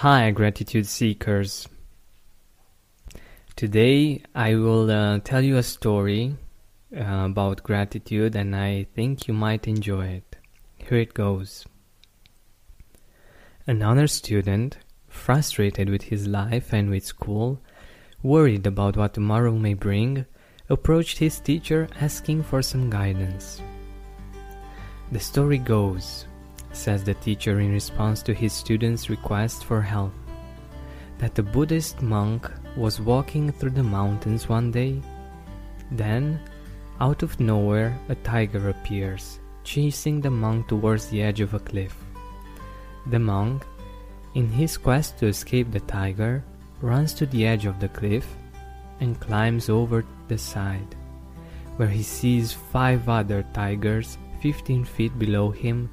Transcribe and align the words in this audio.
Hi, 0.00 0.30
gratitude 0.30 0.86
seekers. 0.86 1.66
Today 3.56 4.20
I 4.34 4.54
will 4.54 4.90
uh, 4.90 5.20
tell 5.20 5.40
you 5.40 5.56
a 5.56 5.62
story 5.62 6.36
uh, 6.94 7.24
about 7.24 7.62
gratitude 7.62 8.36
and 8.36 8.54
I 8.54 8.88
think 8.94 9.26
you 9.26 9.32
might 9.32 9.66
enjoy 9.66 10.08
it. 10.08 10.36
Here 10.76 10.98
it 10.98 11.14
goes. 11.14 11.64
Another 13.66 14.06
student, 14.06 14.76
frustrated 15.08 15.88
with 15.88 16.02
his 16.02 16.26
life 16.26 16.74
and 16.74 16.90
with 16.90 17.06
school, 17.06 17.58
worried 18.22 18.66
about 18.66 18.98
what 18.98 19.14
tomorrow 19.14 19.52
may 19.52 19.72
bring, 19.72 20.26
approached 20.68 21.16
his 21.16 21.40
teacher 21.40 21.88
asking 21.98 22.42
for 22.42 22.60
some 22.60 22.90
guidance. 22.90 23.62
The 25.10 25.20
story 25.20 25.56
goes 25.56 26.26
says 26.76 27.02
the 27.02 27.14
teacher 27.14 27.60
in 27.60 27.72
response 27.72 28.22
to 28.22 28.34
his 28.34 28.52
student's 28.52 29.08
request 29.08 29.64
for 29.64 29.80
help, 29.80 30.12
that 31.18 31.34
the 31.34 31.42
Buddhist 31.42 32.02
monk 32.02 32.50
was 32.76 33.00
walking 33.00 33.50
through 33.50 33.70
the 33.70 33.82
mountains 33.82 34.48
one 34.48 34.70
day. 34.70 35.00
Then, 35.90 36.38
out 37.00 37.22
of 37.22 37.40
nowhere, 37.40 37.98
a 38.08 38.14
tiger 38.16 38.68
appears, 38.68 39.40
chasing 39.64 40.20
the 40.20 40.30
monk 40.30 40.68
towards 40.68 41.08
the 41.08 41.22
edge 41.22 41.40
of 41.40 41.54
a 41.54 41.58
cliff. 41.58 41.96
The 43.06 43.18
monk, 43.18 43.64
in 44.34 44.48
his 44.48 44.76
quest 44.76 45.18
to 45.18 45.26
escape 45.26 45.70
the 45.72 45.80
tiger, 45.80 46.44
runs 46.82 47.14
to 47.14 47.26
the 47.26 47.46
edge 47.46 47.64
of 47.64 47.80
the 47.80 47.88
cliff 47.88 48.26
and 49.00 49.18
climbs 49.20 49.68
over 49.68 50.04
the 50.28 50.38
side, 50.38 50.94
where 51.76 51.88
he 51.88 52.02
sees 52.02 52.52
five 52.52 53.08
other 53.08 53.44
tigers 53.54 54.18
15 54.40 54.84
feet 54.84 55.18
below 55.18 55.50
him 55.50 55.88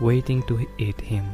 waiting 0.00 0.42
to 0.44 0.66
eat 0.78 1.00
him. 1.00 1.24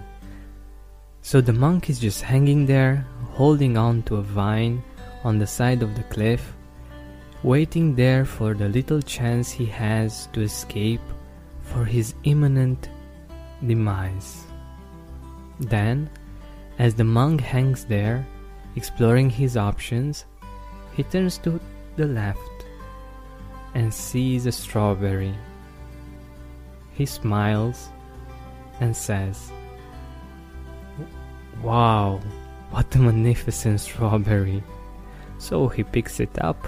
So 1.23 1.41
the 1.41 1.53
monk 1.53 1.89
is 1.89 1.99
just 1.99 2.23
hanging 2.23 2.67
there, 2.67 3.07
holding 3.33 3.77
on 3.77 4.03
to 4.05 4.17
a 4.17 4.23
vine 4.23 4.83
on 5.25 5.39
the 5.39 5.47
side 5.47 5.83
of 5.83 5.95
the 5.97 6.03
cliff, 6.05 6.53
waiting 7.43 7.95
there 7.95 8.25
for 8.25 8.55
the 8.55 8.69
little 8.69 9.01
chance 9.01 9.51
he 9.51 9.67
has 9.67 10.29
to 10.33 10.43
escape 10.43 11.01
for 11.62 11.84
his 11.84 12.15
imminent 12.25 12.89
demise. 13.67 14.45
Then, 15.61 16.11
as 16.78 16.95
the 16.95 17.05
monk 17.05 17.41
hangs 17.41 17.84
there, 17.84 18.27
exploring 18.77 19.31
his 19.31 19.56
options, 19.56 20.27
he 20.95 21.03
turns 21.05 21.39
to 21.39 21.61
the 21.97 22.06
left 22.06 22.67
and 23.75 23.93
sees 23.93 24.47
a 24.47 24.53
strawberry. 24.53 25.34
He 26.93 27.06
smiles 27.06 27.89
and 28.80 28.97
says, 28.97 29.53
Wow, 31.62 32.20
what 32.70 32.94
a 32.94 32.98
magnificent 32.98 33.81
strawberry! 33.81 34.62
So 35.39 35.69
he 35.69 35.83
picks 35.83 36.20
it 36.20 36.39
up 36.41 36.66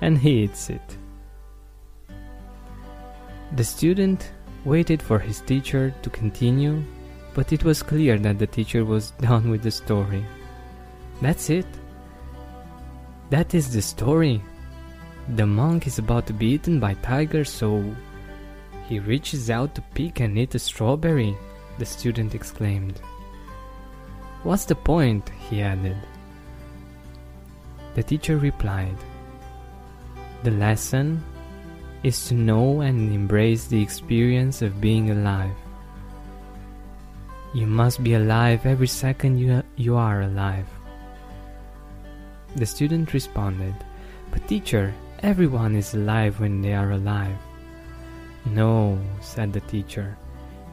and 0.00 0.18
he 0.18 0.44
eats 0.44 0.70
it. 0.70 0.96
The 3.56 3.64
student 3.64 4.30
waited 4.64 5.02
for 5.02 5.18
his 5.18 5.40
teacher 5.40 5.94
to 6.02 6.10
continue, 6.10 6.82
but 7.34 7.52
it 7.52 7.64
was 7.64 7.82
clear 7.82 8.18
that 8.18 8.38
the 8.38 8.46
teacher 8.46 8.84
was 8.84 9.10
done 9.20 9.50
with 9.50 9.62
the 9.62 9.70
story. 9.70 10.24
That's 11.20 11.50
it. 11.50 11.66
That 13.30 13.54
is 13.54 13.72
the 13.72 13.82
story. 13.82 14.42
The 15.36 15.46
monk 15.46 15.86
is 15.86 15.98
about 15.98 16.26
to 16.26 16.32
be 16.32 16.46
eaten 16.46 16.80
by 16.80 16.94
tigers, 16.94 17.50
so 17.50 17.84
he 18.90 18.98
reaches 18.98 19.50
out 19.50 19.72
to 19.76 19.82
pick 19.94 20.18
and 20.18 20.36
eat 20.36 20.56
a 20.56 20.58
strawberry, 20.58 21.36
the 21.78 21.86
student 21.86 22.34
exclaimed. 22.34 23.00
What's 24.42 24.64
the 24.64 24.74
point? 24.74 25.30
he 25.48 25.62
added. 25.62 25.96
The 27.94 28.02
teacher 28.02 28.36
replied, 28.36 28.96
The 30.42 30.50
lesson 30.50 31.22
is 32.02 32.26
to 32.26 32.34
know 32.34 32.80
and 32.80 33.14
embrace 33.14 33.66
the 33.66 33.80
experience 33.80 34.60
of 34.60 34.80
being 34.80 35.12
alive. 35.12 35.54
You 37.54 37.68
must 37.68 38.02
be 38.02 38.14
alive 38.14 38.66
every 38.66 38.88
second 38.88 39.38
you, 39.38 39.62
you 39.76 39.94
are 39.94 40.22
alive. 40.22 40.66
The 42.56 42.66
student 42.66 43.14
responded, 43.14 43.76
But 44.32 44.48
teacher, 44.48 44.92
everyone 45.22 45.76
is 45.76 45.94
alive 45.94 46.40
when 46.40 46.60
they 46.60 46.74
are 46.74 46.90
alive. 46.90 47.38
No, 48.46 48.98
said 49.20 49.52
the 49.52 49.60
teacher. 49.60 50.16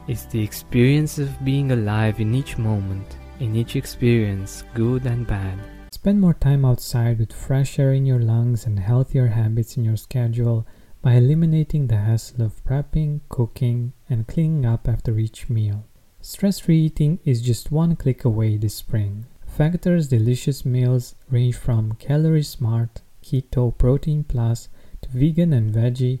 It's 0.06 0.24
the 0.24 0.42
experience 0.42 1.18
of 1.18 1.44
being 1.44 1.72
alive 1.72 2.18
in 2.20 2.34
each 2.34 2.56
moment, 2.56 3.16
in 3.40 3.54
each 3.54 3.76
experience, 3.76 4.64
good 4.74 5.04
and 5.06 5.26
bad. 5.26 5.58
Spend 5.92 6.20
more 6.20 6.34
time 6.34 6.64
outside 6.64 7.18
with 7.18 7.32
fresh 7.32 7.78
air 7.78 7.92
in 7.92 8.06
your 8.06 8.20
lungs 8.20 8.66
and 8.66 8.78
healthier 8.78 9.26
habits 9.26 9.76
in 9.76 9.84
your 9.84 9.96
schedule 9.96 10.66
by 11.02 11.14
eliminating 11.14 11.86
the 11.86 11.96
hassle 11.96 12.42
of 12.42 12.64
prepping, 12.64 13.20
cooking, 13.28 13.92
and 14.08 14.26
cleaning 14.26 14.64
up 14.64 14.88
after 14.88 15.18
each 15.18 15.48
meal. 15.48 15.84
Stress 16.20 16.58
free 16.58 16.80
eating 16.80 17.18
is 17.24 17.42
just 17.42 17.70
one 17.70 17.94
click 17.96 18.24
away 18.24 18.56
this 18.56 18.74
spring. 18.74 19.26
Factor's 19.46 20.08
delicious 20.08 20.64
meals 20.64 21.14
range 21.30 21.56
from 21.56 21.92
calorie 21.96 22.42
smart, 22.42 23.02
keto, 23.22 23.76
protein 23.76 24.24
plus, 24.24 24.68
to 25.02 25.08
vegan 25.10 25.52
and 25.52 25.72
veggie 25.72 26.20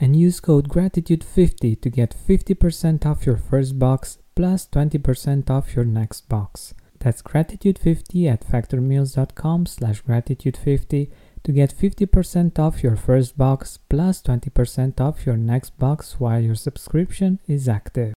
and 0.00 0.16
use 0.16 0.40
code 0.40 0.68
gratitude50 0.68 1.80
to 1.80 1.90
get 1.90 2.14
50% 2.14 3.06
off 3.06 3.26
your 3.26 3.36
first 3.36 3.78
box 3.78 4.18
plus 4.34 4.66
20% 4.68 5.48
off 5.50 5.74
your 5.74 5.84
next 5.84 6.28
box. 6.28 6.74
That's 6.98 7.22
gratitude50 7.22 8.30
at 8.30 8.46
factormeals.com 8.46 9.66
slash 9.66 10.02
gratitude50 10.02 11.10
to 11.44 11.52
get 11.52 11.72
50% 11.72 12.58
off 12.58 12.82
your 12.82 12.96
first 12.96 13.38
box 13.38 13.78
plus 13.88 14.20
20% 14.22 15.00
off 15.00 15.24
your 15.24 15.36
next 15.36 15.78
box 15.78 16.18
while 16.18 16.40
your 16.40 16.56
subscription 16.56 17.38
is 17.46 17.68
active. 17.68 18.12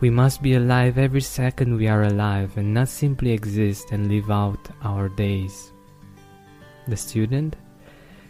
We 0.00 0.10
must 0.10 0.42
be 0.42 0.54
alive 0.54 0.96
every 0.96 1.20
second 1.20 1.76
we 1.76 1.86
are 1.86 2.04
alive 2.04 2.56
and 2.56 2.72
not 2.72 2.88
simply 2.88 3.32
exist 3.32 3.92
and 3.92 4.08
live 4.08 4.30
out 4.30 4.58
our 4.82 5.10
days. 5.10 5.72
The 6.88 6.96
student, 6.96 7.54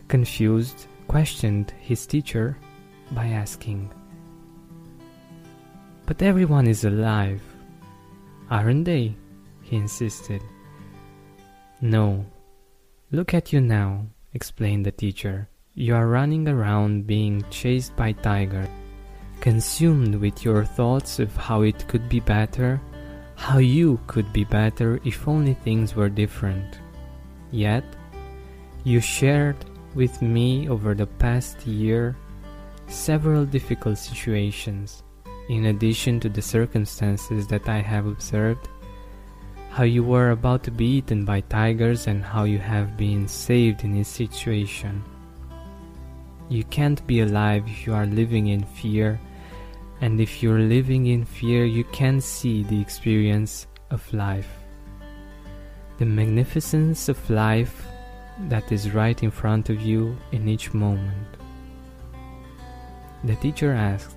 confused, 0.08 0.88
questioned 1.10 1.74
his 1.80 2.06
teacher 2.06 2.56
by 3.10 3.26
asking, 3.26 3.90
But 6.06 6.22
everyone 6.22 6.68
is 6.68 6.84
alive, 6.84 7.42
aren't 8.48 8.84
they? 8.84 9.16
he 9.60 9.74
insisted. 9.74 10.40
No. 11.80 12.24
Look 13.10 13.34
at 13.34 13.52
you 13.52 13.60
now, 13.60 14.06
explained 14.34 14.86
the 14.86 14.92
teacher. 14.92 15.48
You 15.74 15.96
are 15.96 16.06
running 16.06 16.46
around 16.46 17.08
being 17.08 17.42
chased 17.50 17.96
by 17.96 18.12
tigers, 18.12 18.68
consumed 19.40 20.14
with 20.14 20.44
your 20.44 20.64
thoughts 20.64 21.18
of 21.18 21.34
how 21.34 21.62
it 21.62 21.88
could 21.88 22.08
be 22.08 22.20
better, 22.20 22.80
how 23.34 23.58
you 23.58 23.98
could 24.06 24.32
be 24.32 24.44
better 24.44 25.00
if 25.04 25.26
only 25.26 25.54
things 25.54 25.96
were 25.96 26.08
different. 26.08 26.78
Yet, 27.50 27.82
you 28.84 29.00
shared 29.00 29.56
with 29.94 30.22
me 30.22 30.68
over 30.68 30.94
the 30.94 31.06
past 31.06 31.66
year 31.66 32.16
several 32.88 33.44
difficult 33.44 33.98
situations, 33.98 35.02
in 35.48 35.66
addition 35.66 36.20
to 36.20 36.28
the 36.28 36.42
circumstances 36.42 37.46
that 37.46 37.68
I 37.68 37.80
have 37.80 38.06
observed, 38.06 38.68
how 39.70 39.84
you 39.84 40.02
were 40.02 40.30
about 40.30 40.64
to 40.64 40.70
be 40.70 40.98
eaten 40.98 41.24
by 41.24 41.40
tigers 41.42 42.08
and 42.08 42.24
how 42.24 42.44
you 42.44 42.58
have 42.58 42.96
been 42.96 43.28
saved 43.28 43.84
in 43.84 43.94
this 43.96 44.08
situation. 44.08 45.02
You 46.48 46.64
can't 46.64 47.06
be 47.06 47.20
alive 47.20 47.64
if 47.68 47.86
you 47.86 47.94
are 47.94 48.06
living 48.06 48.48
in 48.48 48.64
fear, 48.64 49.20
and 50.00 50.20
if 50.20 50.42
you're 50.42 50.58
living 50.58 51.06
in 51.06 51.24
fear, 51.24 51.64
you 51.64 51.84
can't 51.84 52.22
see 52.22 52.64
the 52.64 52.80
experience 52.80 53.68
of 53.90 54.12
life. 54.12 54.50
The 55.98 56.06
magnificence 56.06 57.08
of 57.08 57.30
life 57.30 57.86
that 58.48 58.72
is 58.72 58.92
right 58.92 59.22
in 59.22 59.30
front 59.30 59.68
of 59.68 59.80
you 59.80 60.16
in 60.32 60.48
each 60.48 60.72
moment. 60.72 61.26
The 63.24 63.36
teacher 63.36 63.72
asked, 63.72 64.16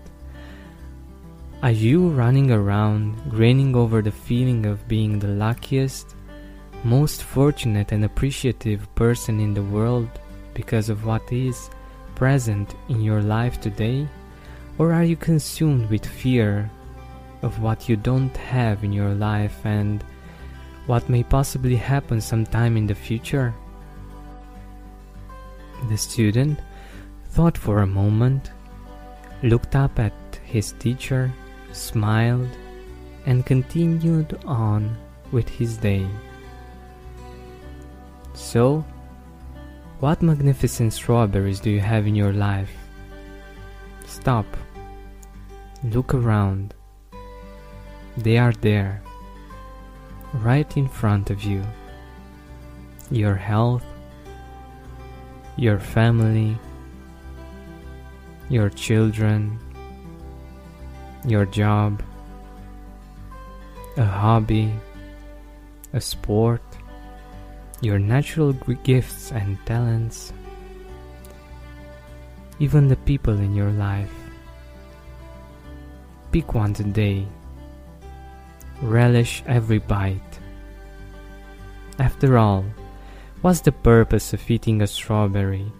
Are 1.62 1.72
you 1.72 2.10
running 2.10 2.52
around 2.52 3.30
grinning 3.30 3.75
over 3.75 4.02
the 4.02 4.12
feeling 4.12 4.66
of 4.66 4.88
being 4.88 5.20
the 5.20 5.28
luckiest, 5.28 6.16
most 6.84 7.24
fortunate 7.24 7.92
and 7.92 8.06
appreciative 8.06 8.94
person 8.96 9.40
in 9.40 9.54
the 9.54 9.64
world 9.64 10.10
because 10.54 10.90
of 10.90 11.06
what 11.06 11.31
is 11.31 11.69
present 12.16 12.76
in 12.90 13.02
your 13.02 13.22
life 13.22 13.60
today? 13.60 14.08
Or 14.78 14.94
are 14.94 15.04
you 15.04 15.16
consumed 15.16 15.90
with 15.90 16.06
fear 16.06 16.69
of 17.42 17.60
what 17.60 17.90
you 17.90 17.98
don't 17.98 18.36
have 18.38 18.84
in 18.84 18.94
your 18.94 19.14
life 19.14 19.66
and 19.66 20.04
what 20.86 21.10
may 21.10 21.24
possibly 21.24 21.76
happen 21.76 22.22
sometime 22.22 22.78
in 22.78 22.88
the 22.88 22.96
future? 22.96 23.54
The 25.89 25.97
student 25.97 26.59
thought 27.33 27.57
for 27.57 27.80
a 27.80 27.88
moment, 27.88 28.51
looked 29.41 29.75
up 29.75 30.00
at 30.00 30.13
his 30.45 30.74
teacher, 30.74 31.33
smiled, 31.71 32.50
and 33.25 33.45
continued 33.45 34.39
on 34.45 34.95
with 35.31 35.50
his 35.50 35.77
day. 35.77 36.06
So, 38.33 38.85
what 40.00 40.21
magnificent 40.21 40.94
strawberries 40.94 41.59
do 41.59 41.71
you 41.71 41.80
have 41.80 42.06
in 42.06 42.13
your 42.13 42.33
life? 42.33 42.71
Stop. 44.06 44.45
Look 45.83 46.13
around. 46.13 46.75
They 48.15 48.38
are 48.38 48.53
there, 48.53 49.01
right 50.33 50.77
in 50.77 50.88
front 50.88 51.31
of 51.31 51.44
you. 51.44 51.63
Your 53.09 53.35
health, 53.35 53.85
your 55.58 55.80
family, 55.80 56.58
your 58.50 58.70
children, 58.70 59.60
your 61.26 61.46
job, 61.46 62.02
a 63.98 64.06
hobby, 64.06 64.74
a 65.94 66.02
sport, 66.02 66.62
your 67.82 68.00
natural 68.00 68.54
gifts 68.84 69.32
and 69.32 69.58
talents, 69.66 70.34
even 72.60 72.88
the 72.88 72.96
people 72.98 73.38
in 73.40 73.56
your 73.56 73.72
life. 73.72 74.12
Pick 76.32 76.54
one 76.56 76.74
today. 76.74 77.28
Relish 78.82 79.44
every 79.46 79.78
bite. 79.78 80.40
After 82.00 82.38
all, 82.38 82.66
what's 83.44 83.60
the 83.60 83.72
purpose 83.72 84.34
of 84.34 84.50
eating 84.50 84.81
a 84.81 84.88
strawberry? 84.88 85.72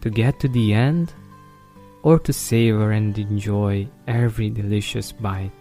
To 0.00 0.10
get 0.10 0.40
to 0.40 0.48
the 0.48 0.72
end? 0.72 1.12
Or 2.02 2.18
to 2.20 2.32
savor 2.32 2.92
and 2.92 3.16
enjoy 3.18 3.86
every 4.06 4.48
delicious 4.50 5.12
bite? 5.12 5.52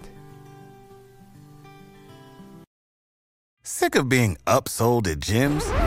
Sick 3.63 3.95
of 3.95 4.07
being 4.07 4.37
upsold 4.47 5.11
at 5.11 5.19
gyms? 5.19 5.86